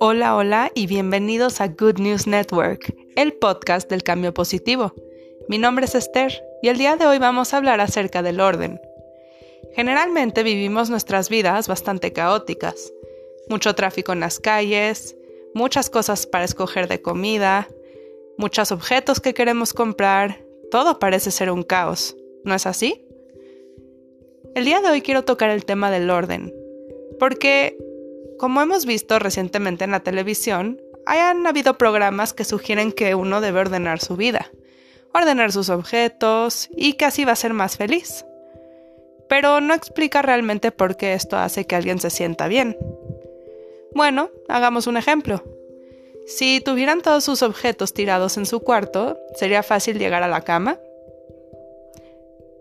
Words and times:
Hola, 0.00 0.36
hola 0.36 0.70
y 0.76 0.86
bienvenidos 0.86 1.60
a 1.60 1.66
Good 1.66 1.98
News 1.98 2.28
Network, 2.28 2.94
el 3.16 3.32
podcast 3.32 3.90
del 3.90 4.04
cambio 4.04 4.32
positivo. 4.32 4.94
Mi 5.48 5.58
nombre 5.58 5.86
es 5.86 5.96
Esther 5.96 6.40
y 6.62 6.68
el 6.68 6.78
día 6.78 6.96
de 6.96 7.04
hoy 7.04 7.18
vamos 7.18 7.52
a 7.52 7.56
hablar 7.56 7.80
acerca 7.80 8.22
del 8.22 8.38
orden. 8.38 8.80
Generalmente 9.74 10.44
vivimos 10.44 10.88
nuestras 10.88 11.28
vidas 11.28 11.66
bastante 11.66 12.12
caóticas. 12.12 12.92
Mucho 13.48 13.74
tráfico 13.74 14.12
en 14.12 14.20
las 14.20 14.38
calles, 14.38 15.16
muchas 15.52 15.90
cosas 15.90 16.26
para 16.26 16.44
escoger 16.44 16.86
de 16.86 17.02
comida, 17.02 17.66
muchos 18.36 18.70
objetos 18.70 19.18
que 19.18 19.34
queremos 19.34 19.74
comprar, 19.74 20.44
todo 20.70 21.00
parece 21.00 21.32
ser 21.32 21.50
un 21.50 21.64
caos, 21.64 22.16
¿no 22.44 22.54
es 22.54 22.66
así? 22.66 23.04
El 24.54 24.64
día 24.64 24.80
de 24.80 24.90
hoy 24.90 25.02
quiero 25.02 25.24
tocar 25.24 25.50
el 25.50 25.64
tema 25.64 25.90
del 25.90 26.08
orden, 26.08 26.54
porque, 27.18 27.76
como 28.38 28.62
hemos 28.62 28.86
visto 28.86 29.18
recientemente 29.18 29.84
en 29.84 29.90
la 29.90 30.00
televisión, 30.00 30.80
hayan 31.06 31.46
habido 31.46 31.78
programas 31.78 32.32
que 32.32 32.44
sugieren 32.44 32.92
que 32.92 33.14
uno 33.14 33.40
debe 33.40 33.60
ordenar 33.60 34.00
su 34.00 34.16
vida, 34.16 34.50
ordenar 35.12 35.52
sus 35.52 35.68
objetos 35.68 36.68
y 36.76 36.94
que 36.94 37.04
así 37.04 37.24
va 37.24 37.32
a 37.32 37.36
ser 37.36 37.52
más 37.52 37.76
feliz. 37.76 38.24
Pero 39.28 39.60
no 39.60 39.74
explica 39.74 40.22
realmente 40.22 40.70
por 40.70 40.96
qué 40.96 41.14
esto 41.14 41.36
hace 41.36 41.66
que 41.66 41.76
alguien 41.76 41.98
se 41.98 42.10
sienta 42.10 42.48
bien. 42.48 42.76
Bueno, 43.94 44.30
hagamos 44.48 44.86
un 44.86 44.96
ejemplo. 44.96 45.42
Si 46.26 46.60
tuvieran 46.60 47.00
todos 47.00 47.24
sus 47.24 47.42
objetos 47.42 47.94
tirados 47.94 48.36
en 48.36 48.46
su 48.46 48.60
cuarto, 48.60 49.18
¿sería 49.34 49.62
fácil 49.62 49.98
llegar 49.98 50.22
a 50.22 50.28
la 50.28 50.42
cama? 50.42 50.78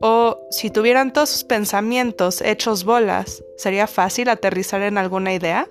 O 0.02 0.40
si 0.52 0.70
tuvieran 0.70 1.14
todos 1.14 1.30
sus 1.30 1.44
pensamientos 1.44 2.42
hechos 2.42 2.84
bolas, 2.84 3.44
¿sería 3.58 3.88
fácil 3.88 4.30
aterrizar 4.30 4.82
en 4.82 4.98
alguna 4.98 5.34
idea? 5.34 5.68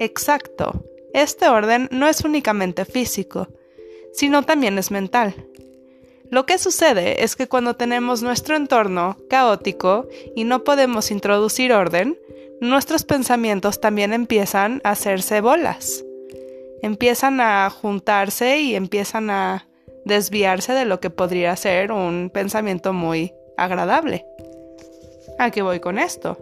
Exacto. 0.00 0.84
Este 1.12 1.48
orden 1.48 1.88
no 1.92 2.08
es 2.08 2.24
únicamente 2.24 2.84
físico, 2.84 3.48
sino 4.12 4.42
también 4.42 4.78
es 4.78 4.90
mental. 4.90 5.34
Lo 6.30 6.46
que 6.46 6.58
sucede 6.58 7.22
es 7.22 7.36
que 7.36 7.46
cuando 7.46 7.76
tenemos 7.76 8.22
nuestro 8.22 8.56
entorno 8.56 9.16
caótico 9.30 10.08
y 10.34 10.42
no 10.42 10.64
podemos 10.64 11.12
introducir 11.12 11.72
orden, 11.72 12.18
nuestros 12.60 13.04
pensamientos 13.04 13.80
también 13.80 14.12
empiezan 14.12 14.80
a 14.82 14.90
hacerse 14.90 15.40
bolas. 15.40 16.04
Empiezan 16.82 17.40
a 17.40 17.70
juntarse 17.70 18.58
y 18.60 18.74
empiezan 18.74 19.30
a 19.30 19.68
desviarse 20.04 20.72
de 20.72 20.84
lo 20.84 21.00
que 21.00 21.10
podría 21.10 21.56
ser 21.56 21.92
un 21.92 22.30
pensamiento 22.32 22.92
muy 22.92 23.34
agradable. 23.56 24.26
¿A 25.38 25.50
qué 25.50 25.62
voy 25.62 25.80
con 25.80 25.98
esto? 25.98 26.38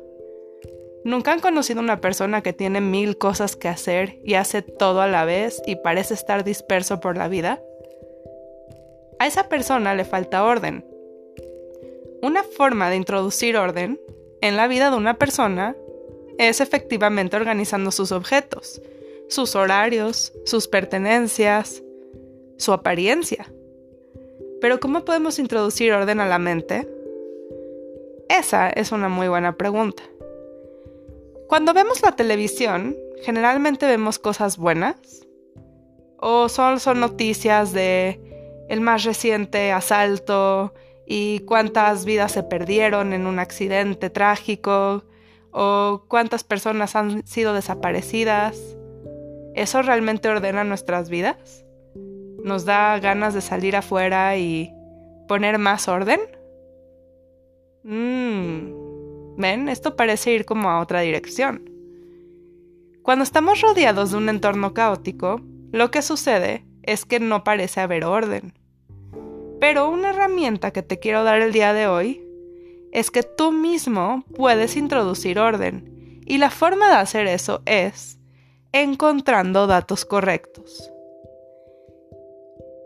¿Nunca 1.05 1.33
han 1.33 1.41
conocido 1.41 1.81
una 1.81 2.01
persona 2.01 2.43
que 2.43 2.53
tiene 2.53 2.81
mil 2.81 3.19
cosas 3.19 3.57
que 3.57 3.69
hacer 3.69 4.19
y 4.25 4.35
hace 4.35 4.63
todo 4.63 5.01
a 5.01 5.09
la 5.09 5.25
vez 5.25 5.61
y 5.67 5.77
parece 5.77 6.15
estar 6.15 6.45
disperso 6.45 7.01
por 7.01 7.17
la 7.17 7.29
vida? 7.29 7.61
A 9.19 9.27
esa 9.27 9.49
persona 9.49 9.95
le 9.95 10.05
falta 10.05 10.45
orden. 10.45 10.85
Una 12.23 12.45
forma 12.45 12.89
de 12.89 12.97
introducir 12.97 13.57
orden 13.57 14.01
en 14.41 14.57
la 14.57 14.69
vida 14.69 14.91
de 14.91 14.97
una 14.97 15.19
persona 15.19 15.77
es 16.39 16.61
efectivamente 16.61 17.37
organizando 17.37 17.91
sus 17.91 18.13
objetos, 18.13 18.81
sus 19.29 19.57
horarios, 19.57 20.33
sus 20.45 20.69
pertenencias, 20.69 21.83
su 22.63 22.73
apariencia. 22.73 23.53
Pero 24.61 24.81
¿cómo 24.81 25.05
podemos 25.05 25.39
introducir 25.39 25.93
orden 25.93 26.21
a 26.21 26.27
la 26.27 26.39
mente? 26.39 26.89
Esa 28.29 28.71
es 28.71 28.93
una 28.93 29.09
muy 29.09 29.29
buena 29.29 29.57
pregunta. 29.57 30.03
Cuando 31.49 31.75
vemos 31.75 32.01
la 32.03 32.13
televisión, 32.13 32.97
generalmente 33.23 33.87
vemos 33.87 34.19
cosas 34.19 34.57
buenas 34.57 35.27
o 36.17 36.48
solo 36.48 36.79
son 36.79 37.01
noticias 37.01 37.73
de 37.73 38.20
el 38.69 38.81
más 38.81 39.05
reciente 39.05 39.73
asalto 39.73 40.73
y 41.05 41.41
cuántas 41.41 42.05
vidas 42.05 42.33
se 42.33 42.45
perdieron 42.45 43.13
en 43.13 43.27
un 43.27 43.41
accidente 43.41 44.09
trágico 44.09 45.05
o 45.51 46.05
cuántas 46.09 46.45
personas 46.45 46.95
han 46.97 47.27
sido 47.27 47.53
desaparecidas. 47.53 48.77
¿Eso 49.55 49.83
realmente 49.83 50.29
ordena 50.29 50.65
nuestras 50.65 51.11
vidas? 51.11 51.65
Nos 52.45 52.64
da 52.64 52.98
ganas 52.98 53.35
de 53.35 53.41
salir 53.41 53.77
afuera 53.77 54.36
y 54.36 54.73
poner 55.29 55.58
más 55.58 55.89
orden? 55.89 56.20
Mmm, 57.85 59.36
ven, 59.36 59.69
esto 59.69 59.97
parece 59.97 60.33
ir 60.33 60.45
como 60.45 60.70
a 60.70 60.80
otra 60.80 61.01
dirección. 61.01 61.69
Cuando 63.03 63.25
estamos 63.25 63.61
rodeados 63.61 64.13
de 64.13 64.17
un 64.17 64.29
entorno 64.29 64.75
caótico, 64.75 65.41
lo 65.73 65.91
que 65.91 66.03
sucede 66.03 66.64
es 66.83 67.05
que 67.05 67.19
no 67.19 67.45
parece 67.45 67.80
haber 67.80 68.05
orden. 68.05 68.55
Pero 69.61 69.89
una 69.89 70.11
herramienta 70.11 70.73
que 70.73 70.83
te 70.83 70.98
quiero 70.98 71.24
dar 71.24 71.41
el 71.41 71.53
día 71.53 71.73
de 71.73 71.86
hoy 71.86 72.24
es 72.92 73.11
que 73.11 73.23
tú 73.23 73.53
mismo 73.53 74.24
puedes 74.36 74.77
introducir 74.77 75.39
orden. 75.39 76.20
Y 76.27 76.39
la 76.39 76.51
forma 76.51 76.89
de 76.89 76.97
hacer 76.97 77.27
eso 77.27 77.63
es 77.64 78.19
encontrando 78.73 79.67
datos 79.67 80.05
correctos. 80.05 80.92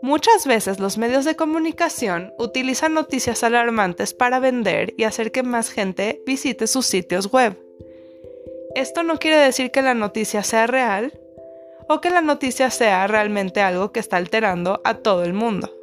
Muchas 0.01 0.45
veces 0.45 0.79
los 0.79 0.99
medios 0.99 1.25
de 1.25 1.35
comunicación 1.35 2.31
utilizan 2.37 2.93
noticias 2.93 3.43
alarmantes 3.43 4.13
para 4.13 4.39
vender 4.39 4.93
y 4.95 5.05
hacer 5.05 5.31
que 5.31 5.41
más 5.41 5.71
gente 5.71 6.21
visite 6.25 6.67
sus 6.67 6.85
sitios 6.85 7.31
web. 7.31 7.57
Esto 8.75 9.01
no 9.01 9.17
quiere 9.17 9.37
decir 9.37 9.71
que 9.71 9.81
la 9.81 9.95
noticia 9.95 10.43
sea 10.43 10.67
real 10.67 11.19
o 11.89 11.99
que 11.99 12.11
la 12.11 12.21
noticia 12.21 12.69
sea 12.69 13.07
realmente 13.07 13.61
algo 13.61 13.91
que 13.91 13.99
está 13.99 14.17
alterando 14.17 14.81
a 14.83 14.95
todo 14.95 15.23
el 15.23 15.33
mundo. 15.33 15.73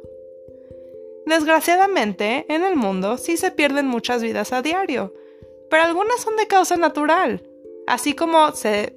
Desgraciadamente, 1.25 2.45
en 2.47 2.63
el 2.63 2.77
mundo 2.77 3.17
sí 3.17 3.35
se 3.35 3.51
pierden 3.51 3.87
muchas 3.87 4.23
vidas 4.23 4.53
a 4.53 4.61
diario, 4.61 5.13
pero 5.69 5.83
algunas 5.83 6.21
son 6.21 6.37
de 6.37 6.47
causa 6.47 6.77
natural, 6.77 7.43
así 7.85 8.13
como 8.13 8.53
se 8.53 8.95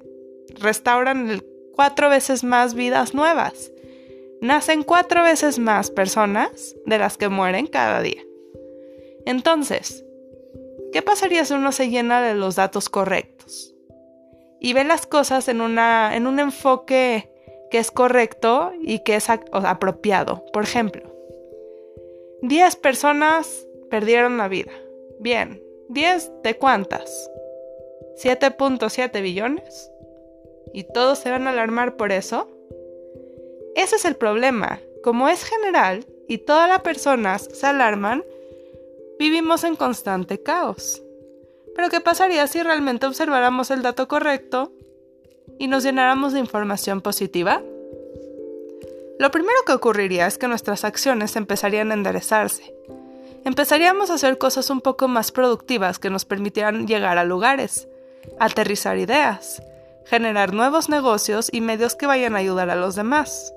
restauran 0.59 1.43
cuatro 1.75 2.09
veces 2.09 2.45
más 2.45 2.73
vidas 2.73 3.13
nuevas 3.13 3.71
nacen 4.41 4.83
cuatro 4.83 5.23
veces 5.23 5.59
más 5.59 5.91
personas 5.91 6.75
de 6.85 6.97
las 6.97 7.17
que 7.17 7.29
mueren 7.29 7.67
cada 7.67 8.01
día. 8.01 8.21
Entonces, 9.25 10.05
¿qué 10.91 11.01
pasaría 11.01 11.45
si 11.45 11.53
uno 11.53 11.71
se 11.71 11.89
llena 11.89 12.21
de 12.21 12.35
los 12.35 12.55
datos 12.55 12.89
correctos? 12.89 13.75
Y 14.59 14.73
ve 14.73 14.83
las 14.83 15.05
cosas 15.05 15.47
en, 15.47 15.61
una, 15.61 16.15
en 16.15 16.27
un 16.27 16.39
enfoque 16.39 17.31
que 17.71 17.77
es 17.77 17.91
correcto 17.91 18.71
y 18.81 19.03
que 19.03 19.15
es 19.15 19.29
apropiado. 19.29 20.43
Por 20.51 20.63
ejemplo, 20.63 21.13
10 22.41 22.75
personas 22.77 23.67
perdieron 23.89 24.37
la 24.37 24.47
vida. 24.47 24.71
Bien, 25.19 25.61
¿10 25.89 26.41
de 26.41 26.57
cuántas? 26.57 27.29
¿7.7 28.23 29.21
billones? 29.21 29.91
¿Y 30.73 30.83
todos 30.83 31.19
se 31.19 31.31
van 31.31 31.47
a 31.47 31.51
alarmar 31.51 31.95
por 31.95 32.11
eso? 32.11 32.49
Ese 33.75 33.95
es 33.95 34.05
el 34.05 34.15
problema. 34.15 34.79
Como 35.03 35.27
es 35.29 35.43
general 35.43 36.05
y 36.27 36.39
todas 36.39 36.67
las 36.67 36.81
personas 36.81 37.47
se 37.53 37.67
alarman, 37.67 38.23
vivimos 39.17 39.63
en 39.63 39.75
constante 39.75 40.41
caos. 40.41 41.01
Pero 41.75 41.89
¿qué 41.89 42.01
pasaría 42.01 42.45
si 42.47 42.61
realmente 42.61 43.05
observáramos 43.05 43.71
el 43.71 43.81
dato 43.81 44.07
correcto 44.07 44.73
y 45.57 45.67
nos 45.67 45.83
llenáramos 45.83 46.33
de 46.33 46.39
información 46.39 47.01
positiva? 47.01 47.61
Lo 49.19 49.31
primero 49.31 49.59
que 49.65 49.73
ocurriría 49.73 50.27
es 50.27 50.37
que 50.37 50.47
nuestras 50.47 50.83
acciones 50.83 51.35
empezarían 51.35 51.91
a 51.91 51.93
enderezarse. 51.93 52.73
Empezaríamos 53.45 54.09
a 54.09 54.15
hacer 54.15 54.37
cosas 54.37 54.69
un 54.69 54.81
poco 54.81 55.07
más 55.07 55.31
productivas 55.31 55.99
que 55.99 56.09
nos 56.09 56.25
permitieran 56.25 56.87
llegar 56.87 57.17
a 57.17 57.23
lugares, 57.23 57.87
aterrizar 58.39 58.97
ideas, 58.97 59.61
generar 60.05 60.53
nuevos 60.53 60.89
negocios 60.89 61.49
y 61.51 61.61
medios 61.61 61.95
que 61.95 62.07
vayan 62.07 62.35
a 62.35 62.39
ayudar 62.39 62.69
a 62.69 62.75
los 62.75 62.95
demás. 62.95 63.53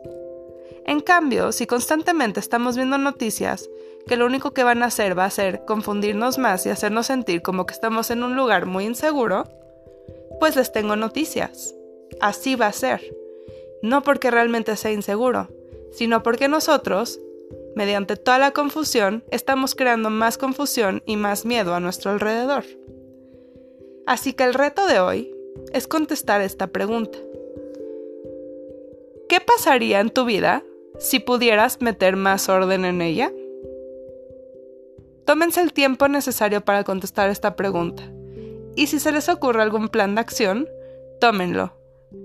En 0.84 1.00
cambio, 1.00 1.52
si 1.52 1.66
constantemente 1.66 2.40
estamos 2.40 2.76
viendo 2.76 2.98
noticias 2.98 3.68
que 4.06 4.16
lo 4.16 4.26
único 4.26 4.52
que 4.52 4.64
van 4.64 4.82
a 4.82 4.86
hacer 4.86 5.16
va 5.16 5.24
a 5.24 5.30
ser 5.30 5.64
confundirnos 5.64 6.38
más 6.38 6.66
y 6.66 6.70
hacernos 6.70 7.06
sentir 7.06 7.42
como 7.42 7.66
que 7.66 7.74
estamos 7.74 8.10
en 8.10 8.22
un 8.22 8.34
lugar 8.34 8.66
muy 8.66 8.84
inseguro, 8.84 9.44
pues 10.40 10.56
les 10.56 10.72
tengo 10.72 10.96
noticias. 10.96 11.74
Así 12.20 12.56
va 12.56 12.66
a 12.66 12.72
ser. 12.72 13.00
No 13.82 14.02
porque 14.02 14.30
realmente 14.30 14.76
sea 14.76 14.92
inseguro, 14.92 15.48
sino 15.92 16.22
porque 16.22 16.48
nosotros, 16.48 17.20
mediante 17.76 18.16
toda 18.16 18.38
la 18.38 18.50
confusión, 18.50 19.24
estamos 19.30 19.74
creando 19.74 20.10
más 20.10 20.38
confusión 20.38 21.02
y 21.06 21.16
más 21.16 21.44
miedo 21.44 21.74
a 21.74 21.80
nuestro 21.80 22.10
alrededor. 22.10 22.64
Así 24.06 24.32
que 24.32 24.44
el 24.44 24.54
reto 24.54 24.86
de 24.86 24.98
hoy 24.98 25.34
es 25.72 25.86
contestar 25.86 26.40
esta 26.40 26.68
pregunta. 26.68 27.18
¿Qué 29.28 29.40
pasaría 29.40 30.00
en 30.00 30.10
tu 30.10 30.24
vida 30.24 30.62
si 30.98 31.18
pudieras 31.18 31.80
meter 31.80 32.16
más 32.16 32.48
orden 32.48 32.84
en 32.84 33.00
ella? 33.00 33.32
Tómense 35.24 35.60
el 35.60 35.72
tiempo 35.72 36.08
necesario 36.08 36.62
para 36.62 36.84
contestar 36.84 37.30
esta 37.30 37.56
pregunta. 37.56 38.02
Y 38.76 38.88
si 38.88 38.98
se 38.98 39.12
les 39.12 39.28
ocurre 39.28 39.62
algún 39.62 39.88
plan 39.88 40.14
de 40.14 40.20
acción, 40.20 40.68
tómenlo, 41.20 41.72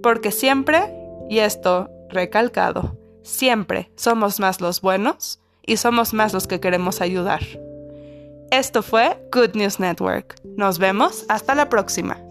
Porque 0.03 0.31
siempre, 0.31 0.81
y 1.30 1.39
esto 1.39 1.89
recalcado, 2.09 2.97
siempre 3.23 3.89
somos 3.95 4.39
más 4.39 4.59
los 4.59 4.81
buenos 4.81 5.39
y 5.65 5.77
somos 5.77 6.13
más 6.13 6.33
los 6.33 6.47
que 6.47 6.59
queremos 6.59 7.00
ayudar. 7.00 7.41
Esto 8.51 8.81
fue 8.81 9.18
Good 9.31 9.56
News 9.56 9.80
Network. 9.80 10.35
Nos 10.44 10.80
vemos 10.80 11.25
hasta 11.30 11.56
la 11.56 11.69
próxima. 11.69 12.26